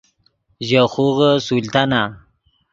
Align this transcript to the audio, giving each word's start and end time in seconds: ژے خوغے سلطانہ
ژے 0.67 0.81
خوغے 0.91 1.31
سلطانہ 1.47 2.01